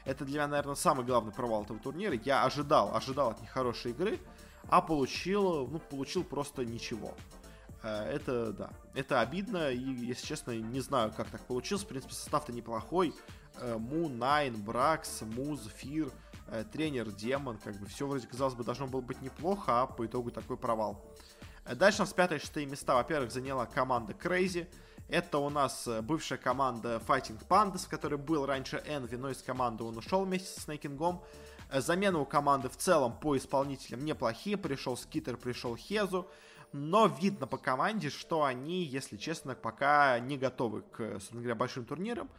[0.06, 2.16] Это для меня, наверное, самый главный провал этого турнира.
[2.24, 4.20] Я ожидал, ожидал от них хорошей игры,
[4.70, 7.14] а получил, ну, получил просто ничего.
[7.84, 11.84] Э, это, да, это обидно, и, если честно, не знаю, как так получилось.
[11.84, 13.14] В принципе, состав-то неплохой.
[13.78, 16.12] Му, Найн, Бракс, Муз, Фир,
[16.48, 20.06] э, тренер, Демон, как бы все вроде, казалось бы, должно было быть неплохо, а по
[20.06, 21.04] итогу такой провал.
[21.66, 24.68] Э, дальше у нас пятое и шестые места, во-первых, заняла команда Crazy.
[25.12, 29.42] Это у нас э, бывшая команда Fighting Pandas, в которой был раньше Envy, но из
[29.44, 31.22] команды он ушел вместе с Снейкингом.
[31.70, 34.56] Э, Замена у команды в целом по исполнителям неплохие.
[34.56, 36.30] Пришел Скитер, пришел Хезу.
[36.72, 41.84] Но видно по команде, что они, если честно, пока не готовы к, собственно говоря, большим
[41.84, 42.30] турнирам.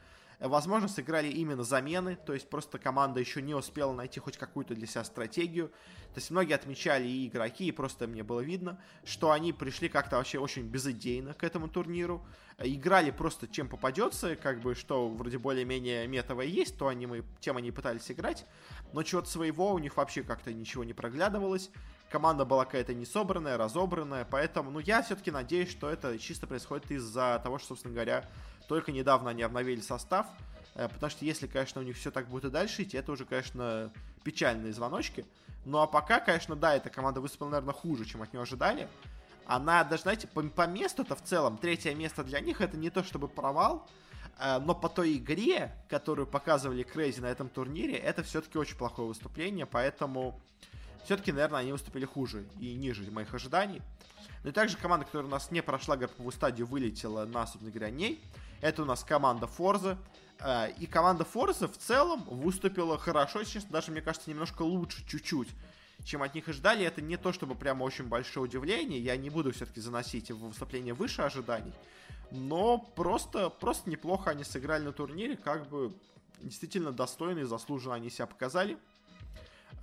[0.49, 4.89] Возможно, сыграли именно замены, то есть просто команда еще не успела найти хоть какую-то для
[4.89, 5.69] себя стратегию.
[6.15, 10.17] То есть многие отмечали и игроки, и просто мне было видно, что они пришли как-то
[10.17, 12.27] вообще очень безыдейно к этому турниру.
[12.59, 17.57] Играли просто чем попадется, как бы, что вроде более-менее метовое есть, то они, мы, тем
[17.57, 18.45] они пытались играть.
[18.93, 21.71] Но чего-то своего у них вообще как-то ничего не проглядывалось
[22.13, 27.41] команда была какая-то несобранная, разобранная, поэтому, ну, я все-таки надеюсь, что это чисто происходит из-за
[27.43, 28.29] того, что, собственно говоря,
[28.69, 30.27] только недавно они обновили состав,
[30.75, 33.25] э, потому что если, конечно, у них все так будет и дальше идти, это уже,
[33.25, 33.93] конечно,
[34.25, 35.27] печальные звоночки.
[35.65, 38.89] Ну а пока, конечно, да, эта команда выступила, наверное, хуже, чем от нее ожидали.
[39.47, 43.03] она даже, знаете, по, по месту-то в целом, третье место для них это не то
[43.03, 43.89] чтобы провал,
[44.39, 49.09] э, но по той игре, которую показывали Крейзи на этом турнире, это все-таки очень плохое
[49.09, 50.41] выступление, поэтому
[51.05, 53.83] все-таки, наверное, они выступили хуже и ниже моих ожиданий.
[54.43, 57.91] Но и также команда, которая у нас не прошла групповую стадию, вылетела на, собственно говоря,
[57.91, 58.23] ней.
[58.61, 59.99] Это у нас команда Форза.
[60.41, 65.49] Э, и команда Форза в целом выступила хорошо, честно, даже, мне кажется, немножко лучше чуть-чуть
[66.05, 66.85] чем от них и ждали.
[66.85, 69.01] Это не то, чтобы прямо очень большое удивление.
[69.01, 71.73] Я не буду все-таки заносить в выступление выше ожиданий.
[72.31, 75.37] Но просто, просто неплохо они сыграли на турнире.
[75.37, 75.95] Как бы
[76.41, 78.79] действительно достойные, заслуженно они себя показали.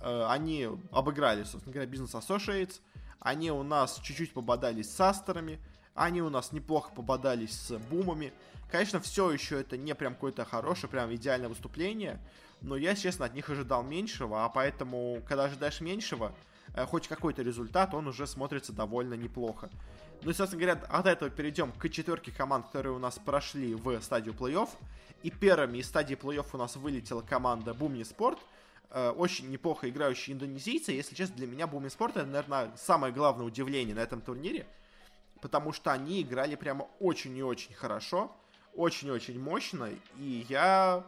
[0.00, 2.80] Э, они обыграли, собственно говоря, бизнес Associates.
[3.20, 5.60] Они у нас чуть-чуть пободались с Астерами.
[5.94, 8.32] Они у нас неплохо пободались с Бумами.
[8.70, 12.20] Конечно, все еще это не прям какое-то хорошее, прям идеальное выступление
[12.62, 16.32] но я, честно, от них ожидал меньшего, а поэтому, когда ожидаешь меньшего,
[16.74, 19.70] э, хоть какой-то результат, он уже смотрится довольно неплохо.
[20.22, 24.00] Ну и, собственно говоря, от этого перейдем к четверке команд, которые у нас прошли в
[24.02, 24.68] стадию плей-офф.
[25.22, 28.38] И первыми из стадии плей-офф у нас вылетела команда Бумни Спорт,
[28.90, 30.92] очень неплохо играющие индонезийцы.
[30.92, 34.66] Если честно, для меня Бумни Спорт это, наверное, самое главное удивление на этом турнире,
[35.40, 38.36] потому что они играли прямо очень и очень хорошо
[38.74, 41.04] очень-очень мощно, и я,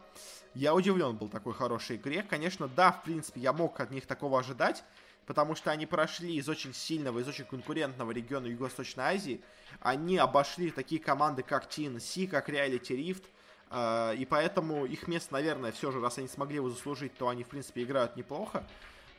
[0.53, 2.23] я удивлен был такой хорошей игре.
[2.23, 4.83] Конечно, да, в принципе, я мог от них такого ожидать,
[5.25, 9.41] потому что они прошли из очень сильного, из очень конкурентного региона Юго-Восточной Азии.
[9.79, 13.27] Они обошли такие команды, как TNC, как Reality Rift, э,
[13.75, 17.47] и поэтому их место, наверное, все же, раз они смогли его заслужить, то они, в
[17.47, 18.63] принципе, играют неплохо.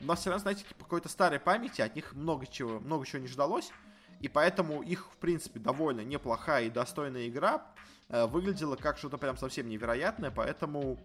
[0.01, 3.29] Но все равно, знаете, по какой-то старой памяти от них много чего, много чего не
[3.29, 3.73] ждалось.
[4.21, 7.63] И поэтому их, в принципе, довольно неплохая и достойная игра
[8.09, 10.99] э, выглядела как что-то прям совсем невероятное, поэтому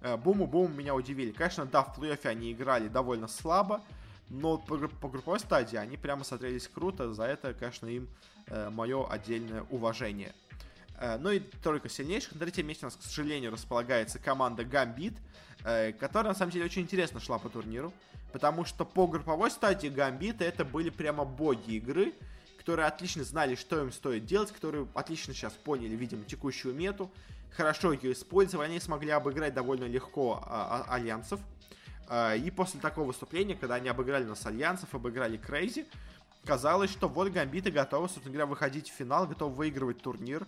[0.00, 1.32] э, бум-бум меня удивили.
[1.32, 3.80] Конечно, да, в плей-оффе они играли довольно слабо,
[4.28, 8.08] но по, по групповой стадии они прямо смотрелись круто, за это, конечно, им
[8.46, 10.32] э, мое отдельное уважение.
[10.98, 12.34] Э, ну и только сильнейших.
[12.34, 15.14] На третьем месте у нас, к сожалению, располагается команда Гамбит,
[15.64, 17.92] э, которая, на самом деле, очень интересно шла по турниру,
[18.32, 22.14] потому что по групповой стадии Гамбита это были прямо боги игры,
[22.58, 27.10] которые отлично знали, что им стоит делать, которые отлично сейчас поняли, видимо, текущую мету,
[27.50, 31.40] хорошо ее использовали, они смогли обыграть довольно легко а, а, альянсов.
[32.08, 35.86] А, и после такого выступления, когда они обыграли нас альянсов, обыграли Крейзи,
[36.44, 40.46] казалось, что вот гамбиты готовы, собственно говоря, выходить в финал, готовы выигрывать турнир.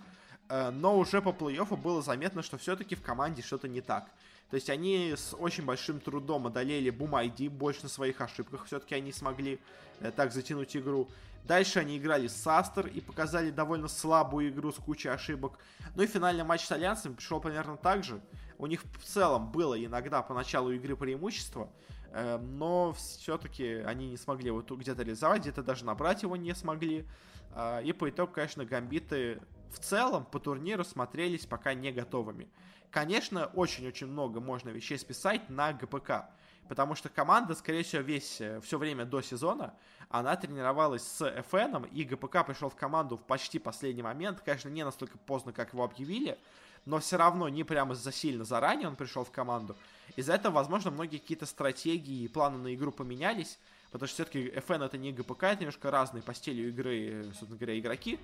[0.49, 4.11] А, но уже по плей-оффу было заметно, что все-таки в команде что-то не так.
[4.51, 9.13] То есть они с очень большим трудом одолели ID, больше на своих ошибках все-таки они
[9.13, 9.59] смогли
[10.01, 11.09] э, так затянуть игру.
[11.45, 15.59] Дальше они играли с Астер и показали довольно слабую игру с кучей ошибок.
[15.95, 18.21] Ну и финальный матч с Альянсом пришел примерно так же.
[18.59, 21.69] У них в целом было иногда по началу игры преимущество,
[22.13, 27.05] э, но все-таки они не смогли его где-то реализовать, где-то даже набрать его не смогли.
[27.53, 32.49] Э, и по итогу, конечно, гамбиты в целом по турниру смотрелись пока не готовыми.
[32.91, 36.31] Конечно, очень-очень много можно вещей списать на ГПК.
[36.69, 39.75] Потому что команда, скорее всего, весь, э, все время до сезона,
[40.09, 44.41] она тренировалась с FN, и ГПК пришел в команду в почти последний момент.
[44.41, 46.39] Конечно, не настолько поздно, как его объявили,
[46.85, 49.77] но все равно не прямо за сильно заранее он пришел в команду.
[50.17, 53.59] Из-за этого, возможно, многие какие-то стратегии и планы на игру поменялись,
[53.91, 57.79] потому что все-таки FN это не ГПК, это немножко разные по стилю игры, собственно говоря,
[57.79, 58.19] игроки.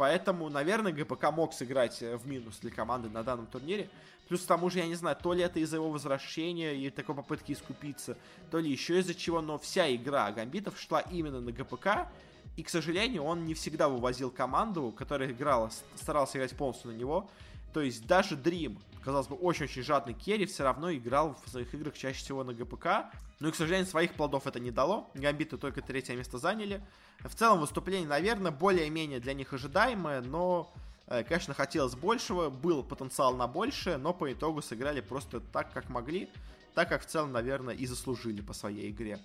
[0.00, 3.90] Поэтому, наверное, ГПК мог сыграть э, в минус для команды на данном турнире.
[4.28, 7.14] Плюс к тому же, я не знаю, то ли это из-за его возвращения и такой
[7.14, 8.16] попытки искупиться,
[8.50, 12.08] то ли еще из-за чего, но вся игра Гамбитов шла именно на ГПК.
[12.56, 17.28] И, к сожалению, он не всегда вывозил команду, которая играла, старался играть полностью на него.
[17.74, 21.96] То есть даже Dream, казалось бы, очень-очень жадный carry, все равно играл в своих играх
[21.96, 23.12] чаще всего на gpk.
[23.40, 25.08] Ну и, к сожалению, своих плодов это не дало.
[25.14, 26.82] Гамбиты только третье место заняли.
[27.20, 30.72] В целом выступление, наверное, более-менее для них ожидаемое, но,
[31.06, 35.88] э, конечно, хотелось большего, был потенциал на большее, но по итогу сыграли просто так, как
[35.88, 36.28] могли,
[36.74, 39.18] так как в целом, наверное, и заслужили по своей игре.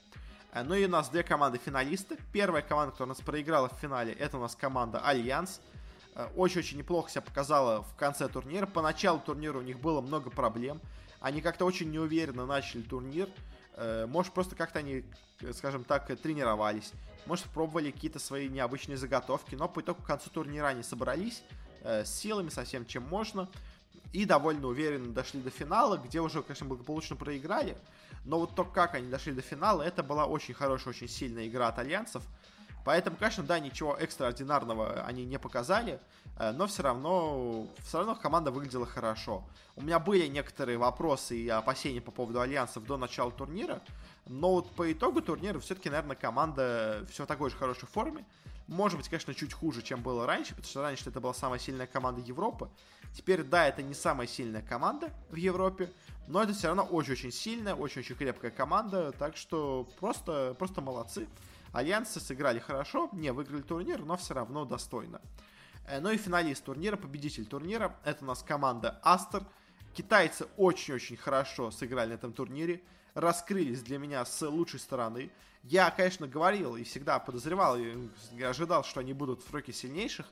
[0.54, 2.18] Э, ну и у нас две команды финалисты.
[2.32, 5.62] Первая команда, которая у нас проиграла в финале, это у нас команда Альянс.
[6.16, 8.66] Э, очень-очень неплохо себя показала в конце турнира.
[8.66, 10.82] По началу турнира у них было много проблем.
[11.20, 13.30] Они как-то очень неуверенно начали турнир.
[14.08, 15.04] Может, просто как-то они,
[15.52, 16.94] скажем так, тренировались
[17.26, 21.44] может, пробовали какие-то свои необычные заготовки, но по итогу к концу турнира они собрались
[21.82, 23.50] э, с силами, со всем, чем можно,
[24.14, 27.78] и довольно уверенно дошли до финала, где уже, конечно, благополучно проиграли,
[28.24, 31.68] но вот то, как они дошли до финала, это была очень хорошая, очень сильная игра
[31.68, 32.24] от альянсов,
[32.86, 36.00] Поэтому, конечно, да, ничего экстраординарного они не показали,
[36.38, 39.44] э, но все равно, все равно команда выглядела хорошо.
[39.76, 43.82] У меня были некоторые вопросы и опасения по поводу альянсов до начала турнира,
[44.28, 48.24] но вот по итогу турнира все-таки, наверное, команда все в такой же хорошей форме.
[48.68, 51.88] Может быть, конечно, чуть хуже, чем было раньше, потому что раньше это была самая сильная
[51.88, 52.70] команда Европы.
[53.16, 55.92] Теперь, да, это не самая сильная команда в Европе,
[56.28, 61.28] но это все равно очень-очень сильная, очень-очень крепкая команда, так что просто, просто молодцы.
[61.76, 65.20] Альянсы сыграли хорошо, не выиграли турнир, но все равно достойно.
[65.86, 69.44] Э, ну и финалист турнира, победитель турнира, это у нас команда Астер.
[69.94, 72.82] Китайцы очень-очень хорошо сыграли на этом турнире,
[73.14, 75.32] раскрылись для меня с лучшей стороны.
[75.64, 80.32] Я, конечно, говорил и всегда подозревал, и ожидал, что они будут в роке сильнейших,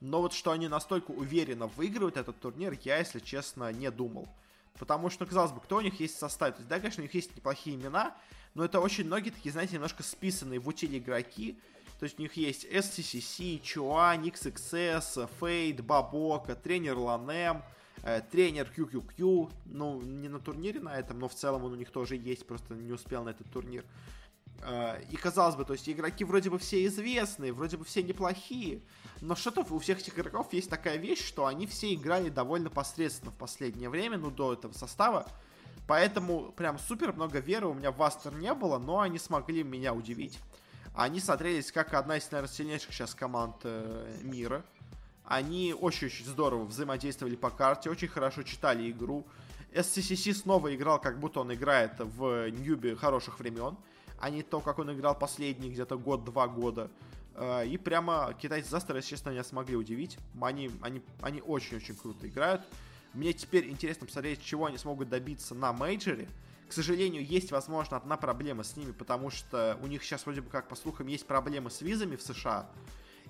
[0.00, 4.28] но вот что они настолько уверенно выигрывают этот турнир, я, если честно, не думал.
[4.78, 6.52] Потому что, казалось бы, кто у них есть в составе?
[6.52, 8.14] То есть, да, конечно, у них есть неплохие имена,
[8.54, 11.58] но это очень многие такие, знаете, немножко списанные в утиле игроки.
[11.98, 17.62] То есть у них есть SCCC, Чуан, XXS, Фейд, Бабока, тренер Ланем,
[18.02, 19.50] э, тренер QQQ.
[19.66, 22.74] Ну, не на турнире на этом, но в целом он у них тоже есть, просто
[22.74, 23.84] не успел на этот турнир.
[24.62, 28.82] Э, и казалось бы, то есть игроки вроде бы все известные, вроде бы все неплохие,
[29.20, 33.30] но что-то у всех этих игроков есть такая вещь, что они все играли довольно посредственно
[33.30, 35.26] в последнее время, ну, до этого состава.
[35.86, 39.92] Поэтому прям супер много веры у меня в Астер не было, но они смогли меня
[39.92, 40.38] удивить.
[40.94, 44.64] Они смотрелись как одна из, наверное, сильнейших сейчас команд э, мира.
[45.24, 49.26] Они очень-очень здорово взаимодействовали по карте, очень хорошо читали игру.
[49.72, 53.76] SCCC снова играл, как будто он играет в Ньюбе хороших времен
[54.24, 56.90] а не то, как он играл последний где-то год-два года.
[57.34, 60.18] Э, и прямо китайцы Застера, если честно, меня смогли удивить.
[60.40, 62.62] Они, они, они очень-очень круто играют.
[63.14, 66.28] Мне теперь интересно посмотреть, чего они смогут добиться на мейджоре.
[66.68, 70.50] К сожалению, есть, возможно, одна проблема с ними, потому что у них сейчас, вроде бы,
[70.50, 72.68] как по слухам, есть проблемы с визами в США.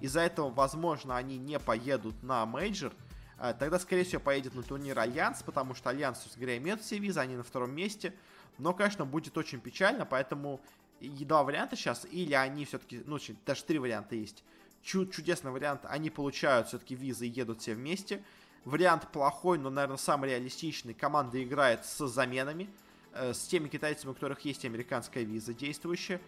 [0.01, 2.92] Из-за этого, возможно, они не поедут на мейджор.
[3.38, 7.20] Э, тогда, скорее всего, поедет на турнир Альянс, потому что Альянс, говоря, имеет все визы,
[7.20, 8.14] они на втором месте.
[8.59, 10.61] Но, конечно, будет очень печально, поэтому
[11.01, 14.44] и два варианта сейчас, или они все-таки, ну, даже три варианта есть.
[14.85, 18.23] Чу чудесный вариант, они получают все-таки визы и едут все вместе.
[18.66, 20.92] Вариант плохой, но, наверное, самый реалистичный.
[20.92, 22.68] Команда играет с заменами,
[23.14, 26.20] э, с теми китайцами, у которых есть американская виза действующая.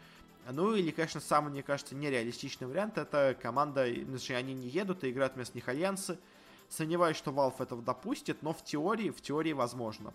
[0.51, 5.11] Ну или, конечно, самый, мне кажется, нереалистичный вариант, это команда, значит, они не едут и
[5.11, 6.19] играют вместо них альянсы.
[6.71, 10.14] Сомневаюсь, что Valve этого допустит, но в теории, в теории возможно.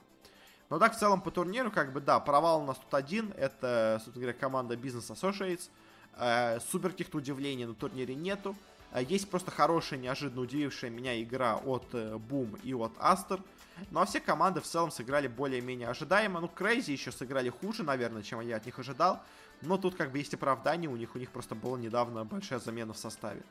[0.69, 3.33] Но так, в целом, по турниру, как бы, да, провал у нас тут один.
[3.37, 5.69] Это, собственно говоря, команда Business Associates.
[6.17, 8.55] Э, супер каких-то удивлений на турнире нету.
[8.91, 13.41] Э, есть просто хорошая, неожиданно удивившая меня игра от э, Boom и от Aster.
[13.89, 16.39] Ну а все команды в целом сыграли более-менее ожидаемо.
[16.39, 19.21] Ну, Crazy еще сыграли хуже, наверное, чем я от них ожидал.
[19.61, 22.93] Но тут как бы есть оправдание, у них у них просто была недавно большая замена
[22.93, 23.43] в составе.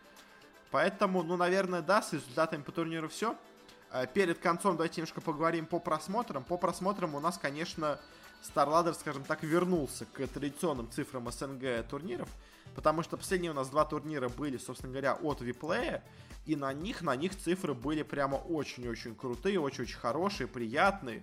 [0.71, 3.37] Поэтому, ну, наверное, да, с результатами по турниру все.
[3.93, 6.45] Э, перед концом давайте немножко поговорим по просмотрам.
[6.45, 7.99] По просмотрам у нас, конечно,
[8.43, 12.29] StarLadder, скажем так, вернулся к традиционным цифрам СНГ турниров,
[12.75, 16.03] потому что последние у нас два турнира были, собственно говоря, от Виплея,
[16.47, 21.23] и на них, на них цифры были прямо очень-очень крутые, очень-очень хорошие, приятные.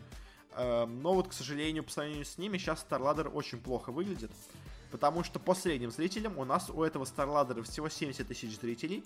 [0.55, 4.31] Эм, но вот, к сожалению, по сравнению с ними, сейчас StarLadder очень плохо выглядит.
[4.91, 9.03] Потому что по средним зрителям у нас у этого StarLadder всего 70 тысяч зрителей.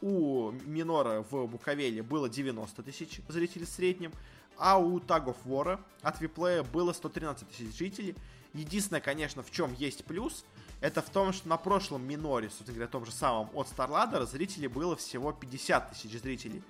[0.00, 4.12] У Минора в Буковеле было 90 тысяч зрителей в среднем.
[4.58, 8.14] А у Tag of War от Виплея было 113 тысяч жителей.
[8.54, 10.44] Единственное, конечно, в чем есть плюс,
[10.80, 14.68] это в том, что на прошлом миноре, собственно говоря, том же самом от StarLadder зрителей
[14.68, 16.62] было всего 50 тысяч зрителей.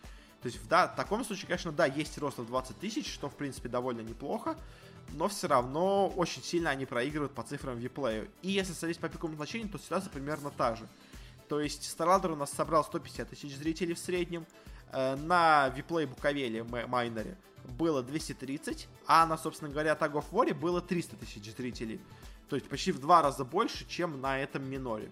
[0.42, 3.34] То есть да, в таком случае, конечно, да, есть рост в 20 тысяч, что, в
[3.34, 4.56] принципе, довольно неплохо
[5.12, 8.28] но все равно очень сильно они проигрывают по цифрам виплею.
[8.42, 10.86] И если смотреть по пиковому значению, то ситуация примерно та же.
[11.48, 14.46] То есть StarLadder у нас собрал 150 тысяч зрителей в среднем,
[14.92, 21.16] на виплей Буковеле майнере было 230, а на, собственно говоря, Tag of War было 300
[21.16, 22.00] тысяч зрителей.
[22.48, 25.10] То есть почти в два раза больше, чем на этом миноре.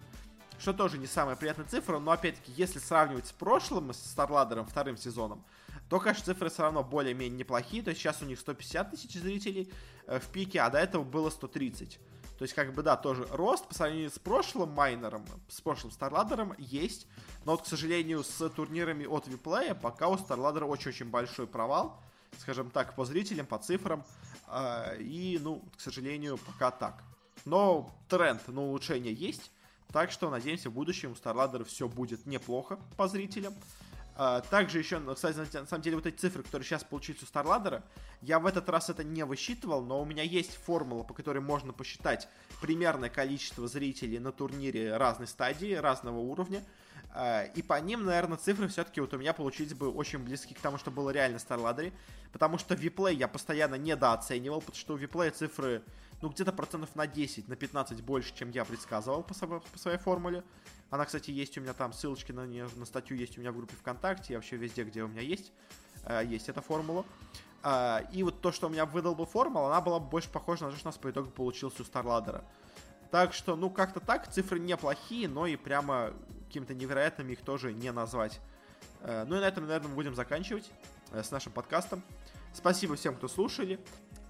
[0.58, 4.96] Что тоже не самая приятная цифра, но опять-таки, если сравнивать с прошлым, с StarLadder вторым
[4.96, 5.44] сезоном,
[5.90, 7.82] то, конечно, цифры все равно более-менее неплохие.
[7.82, 9.72] То есть сейчас у них 150 тысяч зрителей
[10.06, 11.98] э, в пике, а до этого было 130.
[12.38, 16.54] То есть, как бы, да, тоже рост по сравнению с прошлым майнером, с прошлым Старладером
[16.58, 17.06] есть.
[17.44, 22.00] Но вот, к сожалению, с турнирами от Виплея пока у Старладера очень-очень большой провал.
[22.38, 24.04] Скажем так, по зрителям, по цифрам.
[24.48, 27.04] Э, и, ну, к сожалению, пока так.
[27.44, 29.52] Но тренд на улучшение есть.
[29.92, 33.54] Так что, надеемся, в будущем у Старладера все будет неплохо по зрителям.
[34.16, 37.26] А, также еще, ну, кстати, на самом деле, вот эти цифры, которые сейчас получились у
[37.26, 37.82] StarLadder,
[38.20, 41.72] я в этот раз это не высчитывал, но у меня есть формула, по которой можно
[41.72, 42.28] посчитать
[42.60, 46.62] примерное количество зрителей на турнире разной стадии, разного уровня.
[47.12, 50.60] А, и по ним, наверное, цифры все-таки вот у меня получились бы очень близки к
[50.60, 51.92] тому, что было реально в StarLadder.
[52.32, 55.82] Потому что Виплей я постоянно недооценивал, потому что у Виплея цифры
[56.20, 60.42] ну, где-то процентов на 10, на 15 больше, чем я предсказывал по, по своей формуле.
[60.90, 63.56] Она, кстати, есть у меня там, ссылочки на нее, на статью есть у меня в
[63.56, 65.52] группе ВКонтакте, и вообще везде, где у меня есть,
[66.04, 67.04] э, есть эта формула.
[67.62, 70.70] Э, и вот то, что у меня выдал бы формула, она была больше похожа на
[70.70, 72.44] то, что у нас по итогу получился у Старладера.
[73.10, 76.12] Так что, ну, как-то так, цифры неплохие, но и прямо
[76.46, 78.40] какими-то невероятными их тоже не назвать.
[79.00, 80.70] Э, ну и на этом, наверное, мы будем заканчивать
[81.12, 82.02] э, с нашим подкастом.
[82.52, 83.78] Спасибо всем, кто слушали.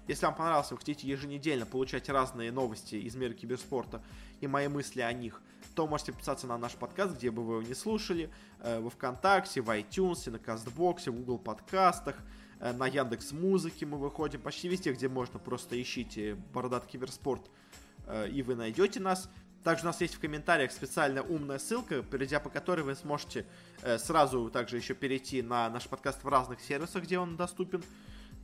[0.07, 4.03] Если вам понравилось, вы хотите еженедельно получать разные новости из мира киберспорта
[4.41, 5.41] и мои мысли о них,
[5.75, 8.29] то можете подписаться на наш подкаст, где бы вы его не слушали,
[8.61, 12.15] э, во Вконтакте, в iTunes, на Кастбоксе, в Google подкастах,
[12.59, 17.49] э, на Яндекс Музыке мы выходим, почти везде, где можно, просто ищите Бородат Киберспорт,
[18.07, 19.29] э, и вы найдете нас.
[19.63, 23.47] Также у нас есть в комментариях специальная умная ссылка, перейдя по которой вы сможете
[23.97, 27.83] сразу также еще перейти на наш подкаст в разных сервисах, где он доступен.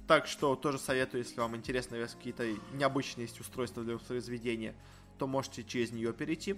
[0.08, 4.76] Так что тоже советую, если вам интересно, если какие-то необычные есть устройства для воспроизведения,
[5.22, 6.56] то можете через нее перейти.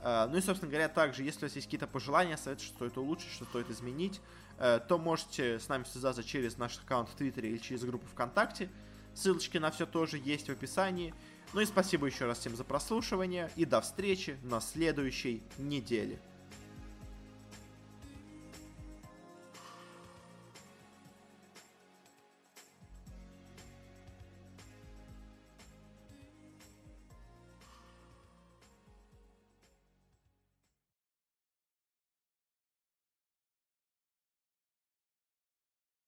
[0.00, 2.96] А, ну и, собственно говоря, также, если у вас есть какие-то пожелания, советы, что стоит
[2.96, 4.20] улучшить, что стоит изменить,
[4.58, 8.70] э, то можете с нами связаться через наш аккаунт в Твиттере или через группу ВКонтакте.
[9.14, 11.12] Ссылочки на все тоже есть в описании.
[11.54, 16.20] Ну и спасибо еще раз всем за прослушивание и до встречи на следующей неделе.